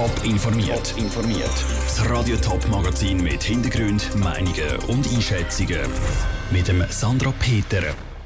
Top 0.00 0.24
informiert. 0.24 0.94
informiert. 0.96 1.52
Das 1.84 2.08
Radio 2.08 2.34
Top 2.38 2.66
Magazin 2.70 3.22
mit 3.22 3.42
Hintergrund, 3.42 4.16
Meinungen 4.16 4.76
und 4.88 5.06
Einschätzungen 5.12 5.78
mit 6.50 6.68
dem 6.68 6.82
Sandra 6.88 7.30
Peter. 7.38 7.82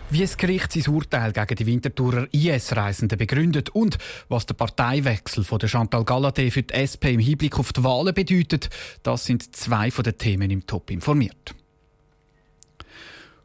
Wie 0.09 0.21
das 0.21 0.37
Gericht 0.37 0.71
sein 0.71 0.95
Urteil 0.95 1.33
gegen 1.33 1.57
die 1.57 1.67
Winterthurer 1.67 2.29
IS-Reisenden 2.31 3.19
begründet 3.19 3.71
und 3.71 3.99
was 4.29 4.47
der 4.47 4.55
Parteiwechsel 4.55 5.43
von 5.43 5.59
der 5.59 5.67
Chantal 5.67 6.05
Galladay 6.05 6.53
für 6.53 6.63
die 6.63 6.75
SP 6.79 7.15
im 7.15 7.19
Hinblick 7.19 7.59
auf 7.59 7.73
die 7.73 7.83
Wahlen 7.83 8.15
bedeutet, 8.15 8.71
das 9.03 9.25
sind 9.25 9.57
zwei 9.57 9.91
von 9.91 10.05
den 10.05 10.17
Themen 10.17 10.53
im 10.53 10.65
Top 10.69 10.93
informiert. 10.93 11.57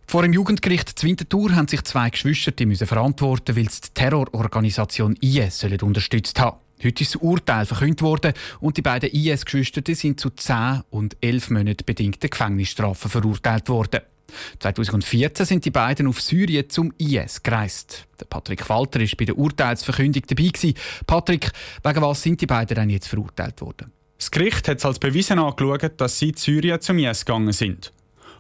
Vor 0.06 0.22
dem 0.22 0.34
Jugendgericht 0.34 1.00
zu 1.00 1.08
Winterthur 1.08 1.56
haben 1.56 1.68
sich 1.68 1.84
zwei 1.84 2.12
Geschwister 2.12 2.54
verantworten, 2.86 3.56
weil 3.56 3.72
sie 3.72 3.82
die 3.82 3.94
Terrororganisation 3.96 5.16
IS 5.16 5.64
unterstützt 5.82 6.40
haben. 6.40 6.58
Heute 6.82 7.04
ist 7.04 7.16
das 7.16 7.22
Urteil 7.22 7.66
verkündet 7.66 8.02
worden 8.02 8.34
und 8.62 8.78
die 8.78 8.82
beiden 8.82 9.10
IS-Geschwister 9.12 9.82
sind 9.94 10.20
zu 10.20 10.30
10 10.30 10.84
und 10.90 11.18
11 11.20 11.50
Monaten 11.50 11.84
bedingten 11.86 12.30
Gefängnisstrafen 12.30 13.12
verurteilt 13.12 13.68
worden. 13.68 14.00
2014 14.60 15.46
sind 15.46 15.66
die 15.66 15.72
beiden 15.72 16.08
auf 16.08 16.22
Syrien 16.22 16.70
zum 16.70 16.94
IS 16.98 17.44
gereist. 17.44 18.06
Patrick 18.30 18.70
Walter 18.70 19.02
ist 19.02 19.18
bei 19.18 19.26
der 19.26 19.38
Urteilsverkündung 19.38 20.24
dabei. 20.28 20.52
Patrick, 21.06 21.52
wegen 21.84 22.02
was 22.02 22.22
sind 22.22 22.40
die 22.40 22.46
beiden 22.46 22.76
dann 22.76 22.90
jetzt 22.90 23.08
verurteilt 23.08 23.60
worden? 23.62 23.92
Das 24.18 24.32
Gericht 24.32 24.68
hat 24.68 24.78
es 24.78 24.86
als 24.86 25.00
bewiesen 25.00 25.40
angeschaut, 25.40 25.94
dass 25.98 26.20
sie 26.20 26.30
in 26.30 26.38
Syrien 26.38 26.80
zum 26.82 26.98
IS 27.00 27.26
gegangen 27.26 27.54
sind. 27.54 27.92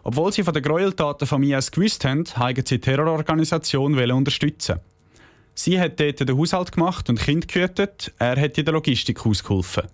Obwohl 0.03 0.31
sie 0.31 0.43
von 0.43 0.53
den 0.53 0.63
Gräueltaten 0.63 1.27
vom 1.27 1.43
IS 1.43 1.71
gewusst 1.71 2.05
haben, 2.05 2.23
haben 2.35 2.55
sie 2.55 2.63
die 2.63 2.79
Terrororganisation 2.79 3.97
unterstützen. 4.11 4.79
Sie 5.61 5.77
hat 5.77 5.99
dort 5.99 6.21
den 6.21 6.37
Haushalt 6.37 6.71
gemacht 6.71 7.09
und 7.09 7.19
Kind 7.19 7.49
gehütet, 7.49 8.13
er 8.17 8.39
hat 8.39 8.57
in 8.57 8.63
der 8.63 8.73
Logistik 8.73 9.25
ausgeholfen. 9.25 9.89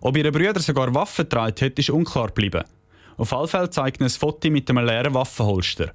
Ob 0.00 0.16
ihre 0.16 0.32
Brüder 0.32 0.58
sogar 0.58 0.92
Waffen 0.92 1.22
getragen 1.22 1.54
hat, 1.66 1.78
ist 1.78 1.90
unklar 1.90 2.26
geblieben. 2.26 2.64
Auf 3.16 3.32
alle 3.32 3.46
Fälle 3.46 3.70
zeigt 3.70 4.02
ein 4.02 4.10
Foto 4.10 4.50
mit 4.50 4.68
einem 4.68 4.84
leeren 4.84 5.14
Waffenholster. 5.14 5.92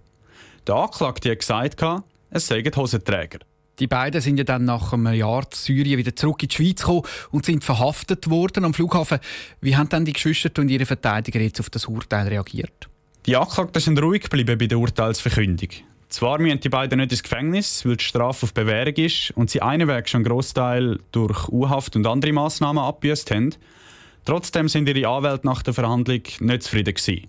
Der 0.66 0.76
Anklagte 0.76 1.32
hat 1.32 1.40
gesagt, 1.40 1.84
es 2.30 2.48
seien 2.48 2.74
Hosenträger. 2.74 3.40
Die 3.78 3.88
beiden 3.88 4.22
sind 4.22 4.38
ja 4.38 4.46
dann 4.46 4.64
nach 4.64 4.94
einem 4.94 5.14
Jahr 5.14 5.44
in 5.44 5.50
Syrien 5.52 5.98
wieder 5.98 6.16
zurück 6.16 6.42
in 6.42 6.48
die 6.48 6.56
Schweiz 6.56 6.80
gekommen 6.80 7.04
und 7.32 7.46
sind 7.46 7.66
verhaftet 7.66 8.30
worden 8.30 8.64
am 8.64 8.74
Flughafen. 8.74 9.20
Wie 9.60 9.76
haben 9.76 9.90
dann 9.90 10.06
die 10.06 10.14
Geschwister 10.14 10.62
und 10.62 10.70
ihre 10.70 10.86
Verteidiger 10.86 11.42
jetzt 11.42 11.60
auf 11.60 11.70
das 11.70 11.88
Urteil 11.88 12.30
reagiert? 12.30 12.88
Die 13.26 13.36
Anklagten 13.36 13.82
sind 13.82 14.02
ruhig 14.02 14.22
geblieben 14.22 14.58
bei 14.58 14.68
der 14.68 14.80
Urteilsverkündung. 14.80 15.72
Zwar 16.14 16.38
müssen 16.38 16.60
die 16.60 16.70
beiden 16.70 17.00
nicht 17.00 17.12
ins 17.12 17.24
Gefängnis, 17.24 17.84
weil 17.88 17.98
die 17.98 18.04
Strafe 18.04 18.44
auf 18.44 18.54
Bewährung 18.54 18.94
ist 18.94 19.32
und 19.32 19.50
sie 19.50 19.64
einen 19.64 19.88
Weg 19.88 20.08
schon 20.08 20.20
einen 20.20 20.26
Großteil 20.26 21.00
durch 21.12 21.50
U-Haft 21.50 21.96
und 21.96 22.06
andere 22.06 22.32
Massnahmen 22.32 22.84
abgebüßt 22.84 23.32
haben. 23.32 23.56
Trotzdem 24.24 24.70
sind 24.70 24.88
ihre 24.88 25.08
Anwälte 25.10 25.48
nach 25.48 25.64
der 25.64 25.74
Verhandlung 25.74 26.22
nicht 26.40 26.62
zufrieden 26.62 26.94
gewesen. 26.94 27.26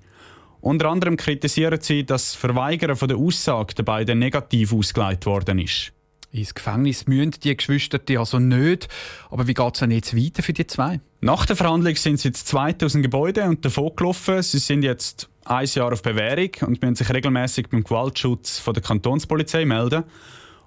Unter 0.60 0.90
anderem 0.90 1.16
kritisieren 1.16 1.80
sie, 1.80 2.04
dass 2.04 2.32
das 2.32 2.34
Verweigern 2.34 2.94
von 2.94 3.08
der 3.08 3.16
Aussage 3.16 3.74
der 3.74 3.84
beiden 3.84 4.18
negativ 4.18 4.74
ausgelegt 4.74 5.24
worden 5.24 5.60
ist. 5.60 5.94
Ins 6.30 6.54
Gefängnis 6.54 7.06
müssen 7.06 7.30
die 7.42 7.56
Geschwister 7.56 8.00
also 8.18 8.38
nicht. 8.38 8.88
Aber 9.30 9.46
wie 9.46 9.54
geht 9.54 9.74
es 9.74 9.80
dann 9.80 9.92
jetzt 9.92 10.14
weiter 10.14 10.42
für 10.42 10.52
die 10.52 10.66
zwei? 10.66 11.00
Nach 11.22 11.46
der 11.46 11.56
Verhandlung 11.56 11.96
sind 11.96 12.20
sie 12.20 12.28
jetzt 12.28 12.48
2000 12.48 13.02
Gebäude 13.02 13.44
und 13.44 13.64
davon 13.64 13.96
gelaufen. 13.96 14.42
Sie 14.42 14.58
sind 14.58 14.82
jetzt 14.82 15.30
ein 15.44 15.66
Jahr 15.66 15.92
auf 15.92 16.02
Bewährung 16.02 16.50
und 16.62 16.82
müssen 16.82 16.96
sich 16.96 17.12
regelmäßig 17.12 17.68
beim 17.68 17.84
Gewaltschutz 17.84 18.58
von 18.58 18.74
der 18.74 18.82
Kantonspolizei 18.82 19.64
melden. 19.64 20.04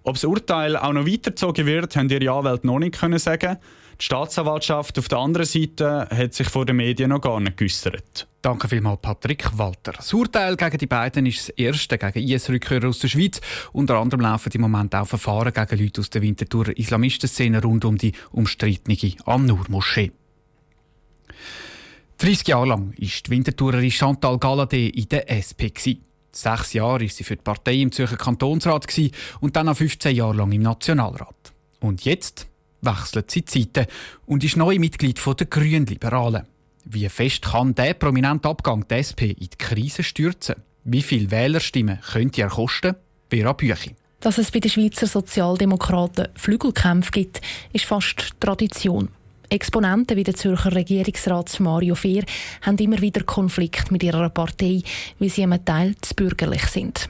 Ob 0.03 0.16
das 0.16 0.23
Urteil 0.23 0.78
auch 0.78 0.94
noch 0.94 1.06
weitergezogen 1.06 1.66
wird, 1.66 1.95
haben 1.95 2.09
ihre 2.09 2.31
Anwälte 2.31 2.67
noch 2.67 2.80
nicht 2.80 2.97
können 2.97 3.19
sagen. 3.19 3.58
Die 4.00 4.06
Staatsanwaltschaft 4.06 5.00
auf 5.00 5.08
der 5.08 5.17
anderen 5.17 5.47
Seite 5.47 6.08
hat 6.09 6.34
sich 6.34 6.47
vor 6.50 6.66
den 6.66 6.75
Medien 6.75 7.09
noch 7.09 7.19
gar 7.19 7.39
nicht 7.39 7.58
geäußert. 7.58 8.28
Danke 8.44 8.67
vielmals, 8.69 9.02
Patrick 9.02 9.58
Walter. 9.58 9.94
Das 9.94 10.14
Urteil 10.14 10.56
gegen 10.56 10.78
die 10.78 10.86
beiden 10.86 11.25
ist 11.25 11.39
das 11.39 11.50
erste 11.50 11.97
gegen 11.97 12.28
IS-Rückkehrer 12.30 12.88
aus 12.88 13.00
der 13.00 13.07
Schweiz. 13.07 13.41
Unter 13.74 13.97
anderem 13.97 14.22
laufen 14.22 14.51
im 14.53 14.62
Moment 14.62 14.94
auch 14.94 15.07
Verfahren 15.07 15.51
gegen 15.51 15.84
Leute 15.84 16.01
aus 16.01 16.12
der 16.12 16.22
Winterthurer 16.22 16.78
Islamistenszene 16.78 17.62
rund 17.62 17.84
um 17.84 17.97
die 17.97 18.13
umstrittene 18.31 18.97
An-Nur-Moschee. 19.25 20.12
30 22.17 22.47
Jahre 22.47 22.67
lang 22.67 22.88
war 22.88 22.94
die 22.97 23.29
Winterthurerin 23.29 23.91
Chantal 23.91 24.39
Galladay 24.39 24.88
in 24.89 25.07
der 25.07 25.29
SP. 25.29 25.69
Sechs 26.31 26.73
Jahre 26.73 27.01
war 27.01 27.09
sie 27.09 27.23
für 27.23 27.35
die 27.35 27.44
Partei 27.44 27.75
im 27.75 27.91
Zürcher 27.91 28.17
Kantonsrat 28.17 28.88
und 29.39 29.55
dann 29.55 29.69
auch 29.69 29.78
15 29.78 30.16
Jahre 30.16 30.38
lang 30.38 30.51
im 30.51 30.63
Nationalrat. 30.63 31.53
Und 31.79 32.06
jetzt 32.06 32.47
wechselt 32.81 33.29
sie 33.29 33.45
Zeiten 33.45 33.85
und 34.25 34.44
ist 34.44 34.57
neu 34.57 34.79
Mitglied 34.79 35.19
der 35.23 35.47
Grünen 35.47 35.85
Liberalen. 35.85 36.47
Wie 36.85 37.07
fest 37.09 37.44
kann 37.44 37.75
der 37.75 37.94
prominente 37.94 38.50
Abgang 38.50 38.88
der 38.88 39.00
SP 39.06 39.38
in 39.38 39.50
die 39.50 39.57
Krise 39.57 40.03
stürzen? 40.03 40.56
Wie 40.85 41.01
viele 41.01 41.29
Wählerstimmen 41.29 42.00
könnte 42.01 42.41
er 42.41 42.50
kosten? 42.50 42.95
Vera 43.29 43.53
Büchi. 43.53 43.94
Dass 44.22 44.38
es 44.39 44.51
bei 44.51 44.59
den 44.59 44.72
Schweizer 44.72 45.06
Sozialdemokraten 45.06 46.29
Flügelkämpfe 46.35 47.11
gibt, 47.11 47.41
ist 47.73 47.85
fast 47.85 48.39
Tradition. 48.39 49.09
Exponenten 49.50 50.18
wie 50.18 50.24
der 50.24 50.35
Zürcher 50.35 50.75
Regierungsrat 50.75 51.59
Mario 51.59 51.96
Fehr 51.96 52.24
haben 52.62 52.78
immer 52.78 53.02
wieder 53.02 53.24
Konflikt 53.24 53.91
mit 53.91 54.03
ihrer 54.03 54.30
Partei, 54.30 54.81
weil 55.19 55.30
sie 55.30 55.44
einem 55.44 55.63
Teil 55.63 55.96
zu 56.02 56.16
bürgerlich 56.16 56.66
sind. 56.66 57.09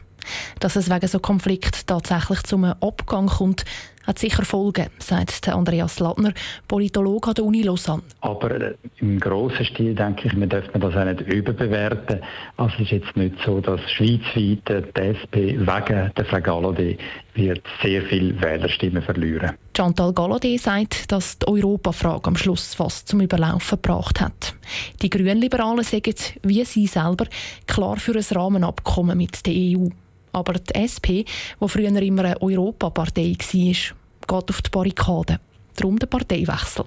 Dass 0.59 0.76
es 0.76 0.90
wegen 0.90 1.08
so 1.08 1.20
Konflikt 1.20 1.88
tatsächlich 1.88 2.44
zum 2.44 2.66
Abgang 2.66 3.28
kommt, 3.28 3.66
hat 4.06 4.20
sicher 4.20 4.46
Folgen, 4.46 4.88
sagt 5.00 5.50
Andreas 5.50 6.00
Lattner, 6.00 6.34
Politologe 6.68 7.30
an 7.30 7.34
der 7.34 7.44
Uni 7.44 7.62
Lausanne. 7.64 8.03
Aber 8.22 8.52
äh, 8.52 8.76
im 9.00 9.20
grossen 9.20 9.66
Stil 9.66 9.96
denke 9.96 10.28
ich, 10.28 10.34
man 10.34 10.47
dürfte 10.47 10.80
das 10.80 10.96
auch 10.96 11.03
nicht 11.03 11.22
überbewerten. 11.22 12.22
Also 12.56 12.76
es 12.76 12.81
ist 12.84 12.92
jetzt 12.92 13.18
nicht 13.18 13.36
so, 13.46 13.59
dass 13.59 13.81
schweizweit 13.92 14.86
die 14.96 15.02
SP 15.02 15.59
wegen 15.59 16.12
der 16.16 16.42
Galladay 16.42 16.97
wird 17.36 17.64
sehr 17.84 18.02
viele 18.03 18.42
Wählerstimmen 18.42 19.03
verlieren. 19.03 19.53
Chantal 19.78 20.12
Galladay 20.12 20.58
sagt, 20.58 21.12
dass 21.12 21.38
die 21.38 21.48
Europafrage 21.48 22.30
am 22.30 22.36
Schluss 22.36 22.74
fast 22.74 23.10
zum 23.10 23.22
Überlaufen 23.22 23.80
gebracht 23.80 24.20
hat. 24.20 24.56
Die 25.04 25.10
Grünliberalen 25.12 25.84
sagen, 25.84 26.16
wie 26.42 26.66
sie 26.66 26.88
selber, 26.88 27.28
klar 27.68 27.98
für 27.98 28.16
ein 28.16 28.26
Rahmenabkommen 28.32 29.16
mit 29.16 29.46
der 29.46 29.54
EU. 29.54 29.90
Aber 30.34 30.54
die 30.54 30.74
SP, 30.74 31.30
die 31.62 31.68
früher 31.68 32.02
immer 32.02 32.24
eine 32.24 32.42
Europapartei 32.42 33.36
war, 33.38 34.40
geht 34.40 34.50
auf 34.50 34.62
die 34.64 34.70
Barrikaden. 34.72 35.38
Darum 35.76 36.00
der 36.00 36.08
Parteiwechsel. 36.08 36.86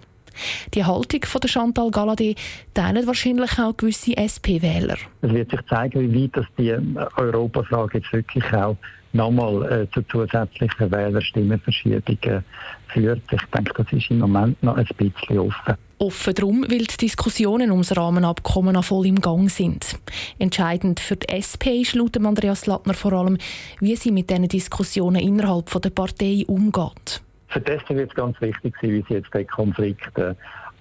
Die 0.75 0.85
Haltung 0.85 1.25
von 1.27 1.41
der 1.41 1.49
Chantal 1.49 1.93
Galladay 1.93 2.35
teilen 2.75 3.07
wahrscheinlich 3.07 3.57
auch 3.57 3.77
gewisse 3.77 4.17
SP-Wähler. 4.17 4.97
Es 5.23 5.31
wird 5.33 5.53
sich 5.53 5.61
zeigen, 5.69 6.13
wie 6.13 6.25
weit 6.25 6.37
das 6.37 6.47
die 6.59 6.75
Europafrage 7.17 7.99
jetzt 7.99 8.13
wirklich 8.13 8.53
auch 8.53 8.77
nochmal 9.13 9.73
äh, 9.73 9.91
zu 9.91 10.03
zusätzlichen 10.03 10.91
Wählerstimmenverschiebungen 10.91 12.45
führt. 12.93 13.23
Ich 13.31 13.43
denke, 13.55 13.73
das 13.83 13.93
ist 13.93 14.11
im 14.11 14.19
Moment 14.19 14.63
noch 14.63 14.77
ein 14.77 14.87
bisschen 14.97 15.39
offen. 15.39 15.75
Offen 15.99 16.35
darum, 16.35 16.63
weil 16.63 16.87
die 16.87 16.97
Diskussionen 16.97 17.71
ums 17.71 17.95
Rahmenabkommen 17.95 18.75
noch 18.75 18.85
voll 18.85 19.07
im 19.07 19.21
Gang 19.21 19.51
sind. 19.51 19.99
Entscheidend 20.39 20.99
für 20.99 21.17
die 21.17 21.29
SP 21.29 21.83
ist 21.83 21.95
laut 21.95 22.17
Andreas 22.17 22.67
Lattner 22.67 22.95
vor 22.95 23.13
allem, 23.13 23.37
wie 23.81 23.97
sie 23.97 24.11
mit 24.11 24.31
diesen 24.31 24.49
Diskussionen 24.49 25.21
innerhalb 25.21 25.71
der 25.83 25.91
Partei 25.91 26.45
umgeht. 26.47 27.21
Für 27.49 27.61
die 27.61 27.73
SP 27.73 27.93
wird 27.97 28.11
es 28.11 28.17
ganz 28.17 28.41
wichtig 28.41 28.75
sein, 28.81 28.91
wie 28.93 29.05
sie 29.09 29.15
jetzt 29.15 29.35
den 29.35 29.47
Konflikt 29.47 30.17
äh, 30.17 30.35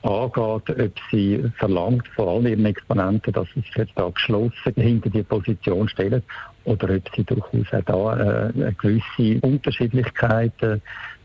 angeht, 0.04 0.70
ob 0.70 0.94
sie 1.12 1.44
verlangt 1.58 2.08
von 2.10 2.30
all 2.30 2.48
ihren 2.48 2.66
Exponenten, 2.66 3.34
dass 3.34 3.48
sie 3.54 3.62
sich 3.62 3.76
jetzt 3.76 3.94
da 3.96 4.10
geschlossen 4.10 4.74
hinter 4.76 5.10
die 5.10 5.24
Position 5.24 5.90
stellen 5.90 6.24
oder 6.64 6.96
ob 6.96 7.16
sie 7.16 7.24
durchaus 7.24 7.74
auch 7.74 7.84
da 7.86 8.18
äh, 8.18 8.54
eine 8.54 8.74
gewisse 8.74 9.40
Unterschiedlichkeit 9.42 10.54
äh, 10.62 10.78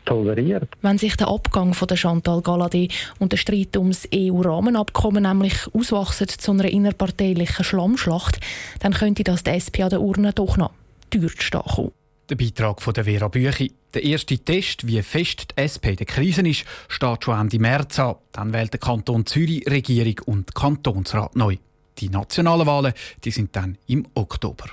toleriert. 0.05 0.69
Wenn 0.81 0.97
sich 0.97 1.17
der 1.17 1.27
Abgang 1.27 1.73
von 1.73 1.87
der 1.87 1.97
Chantal 1.97 2.41
Galladay 2.41 2.89
und 3.19 3.31
der 3.31 3.37
Streit 3.37 3.75
ums 3.77 4.07
EU-Rahmenabkommen 4.13 5.23
nämlich 5.23 5.55
auswachsen 5.73 6.27
zu 6.27 6.51
einer 6.51 6.65
innerparteilichen 6.65 7.65
Schlammschlacht, 7.65 8.39
dann 8.79 8.93
könnte 8.93 9.23
das 9.23 9.43
der 9.43 9.55
SP 9.59 9.83
an 9.83 9.89
der 9.89 10.01
Urne 10.01 10.33
doch 10.33 10.57
noch 10.57 10.71
teuer 11.09 11.29
stehen 11.29 11.61
kommen. 11.61 11.91
Der 12.29 12.35
Beitrag 12.35 12.81
von 12.81 12.93
der 12.93 13.03
Vera 13.03 13.27
Büchi. 13.27 13.71
Der 13.93 14.03
erste 14.03 14.37
Test, 14.39 14.87
wie 14.87 15.01
fest 15.03 15.49
die 15.51 15.61
SP 15.61 15.95
der 15.95 16.07
Krise 16.07 16.41
ist, 16.41 16.65
steht 16.87 17.23
schon 17.23 17.39
Ende 17.39 17.59
März 17.59 17.99
an. 17.99 18.15
Dann 18.31 18.51
wählt 18.51 18.73
der 18.73 18.79
Kanton 18.79 19.27
Zürich 19.27 19.69
Regierung 19.69 20.19
und 20.25 20.55
Kantonsrat 20.55 21.35
neu. 21.35 21.57
Die 21.99 22.09
nationalen 22.09 22.65
Wahlen 22.65 22.93
die 23.23 23.31
sind 23.31 23.55
dann 23.55 23.77
im 23.87 24.07
Oktober. 24.15 24.65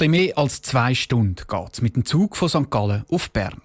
Ein 0.00 0.10
mehr 0.10 0.36
als 0.36 0.60
zwei 0.60 0.92
Stunden 0.94 1.36
geht 1.48 1.72
es 1.72 1.80
mit 1.80 1.94
dem 1.94 2.04
Zug 2.04 2.36
von 2.36 2.48
St. 2.48 2.68
Gallen 2.68 3.04
auf 3.08 3.30
Bern. 3.30 3.62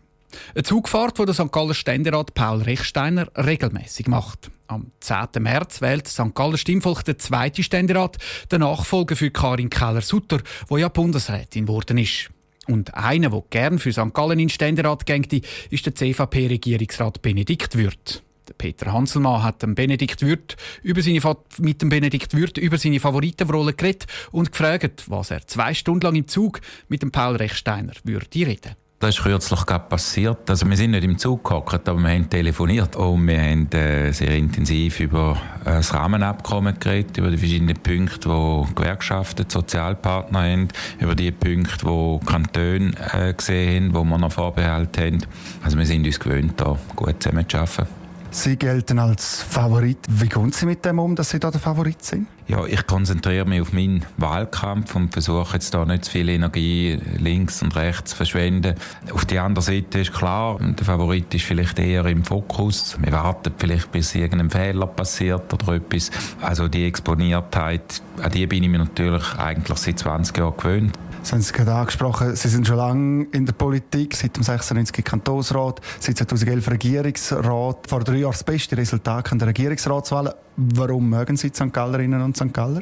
Eine 0.53 0.63
Zugfahrt, 0.63 1.17
die 1.17 1.25
der 1.25 1.33
St. 1.33 1.51
Galler 1.51 1.73
Ständerat 1.73 2.35
Paul 2.35 2.61
Rechsteiner 2.61 3.27
regelmäßig 3.35 4.07
macht. 4.07 4.51
Am 4.67 4.91
10. 4.99 5.41
März 5.41 5.81
wählt 5.81 6.07
St. 6.07 6.35
Galler 6.35 6.57
Stimmvolk 6.57 7.03
der 7.03 7.17
zweite 7.17 7.63
Ständerat, 7.63 8.17
der 8.51 8.59
Nachfolger 8.59 9.15
für 9.15 9.31
Karin 9.31 9.71
Keller-Sutter, 9.71 10.39
wo 10.67 10.77
ja 10.77 10.87
Bundesrätin 10.89 11.65
geworden 11.65 11.97
ist. 11.97 12.29
Und 12.67 12.93
einer, 12.93 13.31
der 13.31 13.43
gern 13.49 13.79
für 13.79 13.91
St. 13.91 14.13
Gallen 14.13 14.37
in 14.37 14.49
Ständerat 14.49 15.07
gängte, 15.07 15.41
ist 15.71 15.87
der 15.87 15.95
CVP-Regierungsrat 15.95 17.23
Benedikt 17.23 17.75
Würth. 17.75 18.21
Peter 18.57 18.91
Hanselmann 18.91 19.43
hat 19.43 19.61
dem 19.61 19.75
Benedikt 19.75 20.21
Würth 20.21 20.57
über 20.83 21.01
seine, 21.01 21.21
mit 21.59 21.81
dem 21.81 21.89
Benedikt 21.89 22.35
Würth 22.35 22.57
über 22.57 22.77
seine 22.77 22.99
Favoritenrolle 22.99 23.73
geredet 23.73 24.05
und 24.31 24.51
gefragt, 24.51 25.03
was 25.07 25.31
er 25.31 25.45
zwei 25.47 25.73
Stunden 25.73 26.05
lang 26.05 26.15
im 26.15 26.27
Zug 26.27 26.61
mit 26.87 27.01
dem 27.01 27.11
Paul 27.11 27.35
Rechsteiner 27.35 27.93
würde 28.03 28.27
reden. 28.33 28.75
Das 28.99 29.15
ist 29.15 29.23
kürzlich 29.23 29.65
passiert. 29.87 30.49
Also 30.49 30.69
wir 30.69 30.75
sind 30.75 30.91
nicht 30.91 31.05
im 31.05 31.17
Zug 31.17 31.45
gehockt, 31.45 31.87
aber 31.87 31.99
wir 32.01 32.09
haben 32.09 32.29
telefoniert 32.29 32.97
und 32.97 33.27
wir 33.27 33.39
haben 33.39 33.71
äh, 33.71 34.11
sehr 34.11 34.31
intensiv 34.31 34.99
über 34.99 35.37
äh, 35.61 35.75
das 35.75 35.93
Rahmenabkommen 35.93 36.77
geredet, 36.81 37.17
über 37.17 37.31
die 37.31 37.37
verschiedenen 37.37 37.77
Punkte, 37.77 38.27
wo 38.27 38.67
Gewerkschaften, 38.75 39.45
Sozialpartner 39.47 40.41
haben, 40.41 40.67
über 40.99 41.15
die 41.15 41.31
Punkte, 41.31 41.87
wo 41.87 42.19
Kantone 42.19 42.91
äh, 43.13 43.33
gesehen 43.33 43.85
haben, 43.85 43.95
wo 43.95 44.03
wir 44.03 44.17
noch 44.17 44.33
Vorbehalte 44.33 45.05
haben. 45.05 45.19
Also 45.63 45.77
wir 45.77 45.85
sind 45.85 46.05
uns 46.05 46.19
gewöhnt, 46.19 46.55
da 46.57 46.77
gut 46.97 47.23
zusammenzuarbeiten. 47.23 47.98
Sie 48.31 48.57
gelten 48.57 48.99
als 48.99 49.41
Favorit. 49.41 49.97
Wie 50.07 50.29
gehen 50.29 50.51
Sie 50.51 50.65
mit 50.65 50.85
dem 50.85 50.99
um, 50.99 51.15
dass 51.15 51.31
Sie 51.31 51.39
da 51.39 51.49
der 51.49 51.59
Favorit 51.59 52.03
sind? 52.03 52.27
Ja, 52.47 52.65
ich 52.65 52.85
konzentriere 52.87 53.45
mich 53.45 53.61
auf 53.61 53.73
meinen 53.73 54.05
Wahlkampf 54.17 54.95
und 54.95 55.13
versuche 55.13 55.53
jetzt 55.53 55.73
da 55.73 55.85
nicht 55.85 56.05
zu 56.05 56.11
viel 56.11 56.29
Energie 56.29 56.99
links 57.17 57.61
und 57.61 57.75
rechts 57.75 58.11
zu 58.11 58.17
verschwenden. 58.17 58.75
Auf 59.13 59.25
der 59.25 59.43
anderen 59.43 59.65
Seite 59.65 59.99
ist 59.99 60.13
klar, 60.13 60.57
der 60.59 60.85
Favorit 60.85 61.33
ist 61.33 61.45
vielleicht 61.45 61.77
eher 61.79 62.05
im 62.05 62.23
Fokus. 62.23 62.97
Wir 62.99 63.11
warten 63.11 63.53
vielleicht, 63.57 63.91
bis 63.91 64.15
irgendein 64.15 64.49
Fehler 64.49 64.87
passiert 64.87 65.53
oder 65.53 65.73
etwas. 65.73 66.11
Also 66.41 66.67
die 66.67 66.85
Exponiertheit, 66.85 68.01
an 68.21 68.31
die 68.31 68.47
bin 68.47 68.63
ich 68.63 68.69
mir 68.69 68.79
natürlich 68.79 69.33
eigentlich 69.37 69.77
seit 69.77 69.99
20 69.99 70.37
Jahren 70.37 70.57
gewöhnt. 70.57 70.97
Sie 71.21 71.33
haben 71.33 71.41
es 71.41 71.53
gerade 71.53 71.73
angesprochen, 71.73 72.35
Sie 72.35 72.47
sind 72.47 72.65
schon 72.65 72.77
lange 72.77 73.27
in 73.31 73.45
der 73.45 73.53
Politik, 73.53 74.15
seit 74.15 74.35
dem 74.35 74.43
96 74.43 75.03
Kantonsrat, 75.03 75.81
seit 75.99 76.17
2011 76.17 76.71
Regierungsrat. 76.71 77.87
Vor 77.87 77.99
drei 78.03 78.17
Jahren 78.17 78.31
das 78.31 78.43
beste 78.43 78.77
Resultat 78.77 79.31
an 79.31 79.39
der 79.39 79.49
Regierungsratswahl. 79.49 80.33
Warum 80.55 81.09
mögen 81.09 81.37
Sie 81.37 81.49
St. 81.49 81.71
Gallerinnen 81.73 82.21
und 82.21 82.37
St. 82.37 82.53
Galler? 82.53 82.81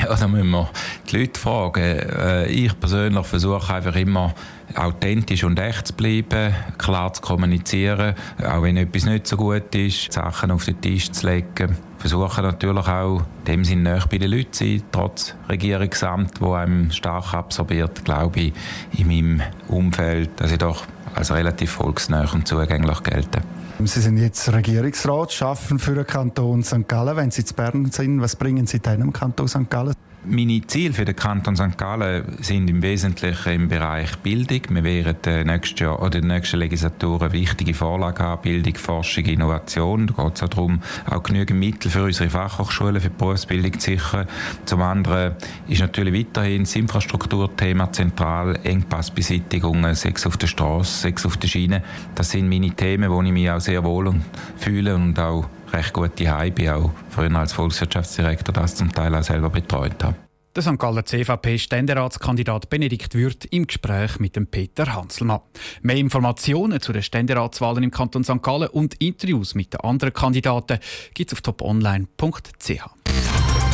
Ja, 0.08 0.14
da 0.14 0.28
müssen 0.28 0.50
wir 0.50 0.70
die 1.10 1.18
Leute 1.18 1.38
fragen. 1.38 1.82
Äh, 1.82 2.46
ich 2.46 2.78
persönlich 2.78 3.26
versuche 3.26 3.74
einfach 3.74 3.96
immer 3.96 4.34
authentisch 4.74 5.44
und 5.44 5.58
echt 5.58 5.88
zu 5.88 5.94
bleiben, 5.94 6.54
klar 6.78 7.12
zu 7.12 7.20
kommunizieren, 7.20 8.14
auch 8.44 8.62
wenn 8.62 8.76
etwas 8.76 9.04
nicht 9.04 9.26
so 9.26 9.36
gut 9.36 9.74
ist, 9.74 10.12
Sachen 10.12 10.52
auf 10.52 10.64
den 10.64 10.80
Tisch 10.80 11.10
zu 11.10 11.26
legen. 11.26 11.76
Versuche 11.98 12.40
natürlich 12.40 12.86
auch, 12.86 13.22
in 13.40 13.44
dem 13.44 13.64
Sinne 13.64 13.82
näher 13.82 14.04
bei 14.10 14.18
den 14.18 14.30
Leuten 14.30 14.52
zu 14.52 14.64
sein, 14.64 14.82
trotz 14.90 15.34
Regierungsamt, 15.48 16.40
wo 16.40 16.54
einem 16.54 16.90
stark 16.92 17.34
absorbiert, 17.34 18.04
glaube 18.04 18.40
ich, 18.40 18.52
in 18.96 19.08
meinem 19.08 19.42
Umfeld, 19.68 20.30
dass 20.36 20.52
ich 20.52 20.58
doch 20.58 20.84
als 21.14 21.32
relativ 21.32 21.72
volksnah 21.72 22.30
und 22.32 22.46
zugänglich 22.46 23.02
gelte. 23.02 23.42
Sie 23.86 24.00
sind 24.00 24.18
jetzt 24.18 24.52
Regierungsrat, 24.52 25.32
schaffen 25.32 25.78
für 25.78 25.94
den 25.94 26.06
Kanton 26.06 26.62
St. 26.62 26.86
Gallen. 26.86 27.16
Wenn 27.16 27.30
Sie 27.30 27.44
zu 27.44 27.54
Bern 27.54 27.90
sind, 27.90 28.20
was 28.20 28.36
bringen 28.36 28.66
Sie 28.66 28.80
dann 28.80 29.00
im 29.00 29.12
Kanton 29.12 29.48
St. 29.48 29.70
Gallen? 29.70 29.94
Meine 30.22 30.60
Ziele 30.66 30.92
für 30.92 31.06
den 31.06 31.16
Kanton 31.16 31.56
St. 31.56 31.78
Gallen 31.78 32.36
sind 32.42 32.68
im 32.68 32.82
Wesentlichen 32.82 33.52
im 33.54 33.68
Bereich 33.68 34.18
Bildung. 34.18 34.60
Wir 34.68 34.84
werden 34.84 35.46
nächstes 35.46 35.80
Jahr 35.80 36.02
oder 36.02 36.18
in 36.18 36.28
der 36.28 36.36
nächsten 36.36 36.58
Legislatur 36.58 37.22
eine 37.22 37.32
wichtige 37.32 37.72
Vorlage 37.72 38.22
haben, 38.22 38.42
Bildung, 38.42 38.74
Forschung, 38.74 39.24
Innovation. 39.24 40.08
Da 40.08 40.24
geht 40.24 40.36
es 40.36 40.42
auch 40.42 40.48
darum, 40.48 40.82
auch 41.08 41.22
genügend 41.22 41.58
Mittel 41.58 41.90
für 41.90 42.04
unsere 42.04 42.28
Fachhochschulen, 42.28 43.00
für 43.00 43.08
die 43.08 43.16
Berufsbildung 43.16 43.72
zu 43.80 43.92
sichern. 43.92 44.26
Zum 44.66 44.82
anderen 44.82 45.36
ist 45.68 45.80
natürlich 45.80 46.12
weiterhin 46.12 46.64
das 46.64 46.76
Infrastrukturthema 46.76 47.90
zentral, 47.90 48.58
Engpassbeseitigungen, 48.62 49.94
sechs 49.94 50.26
auf 50.26 50.36
der 50.36 50.48
Straße, 50.48 51.00
sechs 51.00 51.24
auf 51.24 51.38
der 51.38 51.48
Schiene. 51.48 51.82
Das 52.14 52.28
sind 52.28 52.46
meine 52.46 52.72
Themen, 52.72 53.10
wo 53.10 53.22
ich 53.22 53.32
mich 53.32 53.50
auch 53.50 53.60
sehr 53.70 53.84
wohl 53.84 54.12
fühle 54.56 54.96
und 54.96 55.18
auch 55.20 55.44
recht 55.72 55.92
gute 55.92 56.36
Heim. 56.36 56.52
Ich 56.58 56.68
auch 56.68 56.90
früher 57.08 57.32
als 57.36 57.52
Volkswirtschaftsdirektor 57.52 58.52
das 58.52 58.74
zum 58.74 58.90
Teil 58.90 59.14
auch 59.14 59.22
selber 59.22 59.48
betreut 59.48 60.02
habe. 60.02 60.16
Der 60.56 60.64
St. 60.64 60.76
Galler 60.76 61.04
CVP-Ständeratskandidat 61.04 62.68
Benedikt 62.68 63.14
Würth 63.14 63.44
im 63.52 63.68
Gespräch 63.68 64.18
mit 64.18 64.34
dem 64.34 64.48
Peter 64.48 64.92
Hanselmann. 64.92 65.42
Mehr 65.82 65.94
Informationen 65.94 66.80
zu 66.80 66.92
den 66.92 67.04
Ständeratswahlen 67.04 67.84
im 67.84 67.92
Kanton 67.92 68.24
St. 68.24 68.42
Gallen 68.42 68.68
und 68.70 68.94
Interviews 68.94 69.54
mit 69.54 69.72
den 69.72 69.80
anderen 69.82 70.12
Kandidaten 70.12 70.80
gibt 71.14 71.30
es 71.30 71.38
auf 71.38 71.42
toponline.ch. 71.42 72.82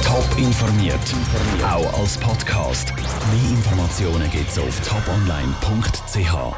Top 0.05 0.39
informiert, 0.39 1.01
auch 1.65 1.99
als 1.99 2.19
Podcast. 2.19 2.93
Mehr 2.95 3.51
Informationen 3.51 4.31
gibt 4.31 4.51
es 4.51 4.59
auf 4.59 4.79
toponline.ch. 4.87 6.55